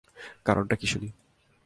[0.45, 1.09] কারণটা কী শুনি।